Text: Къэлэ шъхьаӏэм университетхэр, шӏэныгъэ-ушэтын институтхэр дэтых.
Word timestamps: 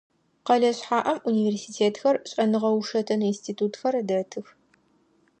Къэлэ 0.45 0.71
шъхьаӏэм 0.77 1.19
университетхэр, 1.29 2.15
шӏэныгъэ-ушэтын 2.29 3.21
институтхэр 3.31 3.95
дэтых. 4.07 4.47